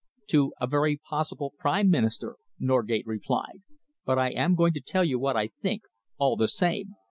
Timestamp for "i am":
4.17-4.55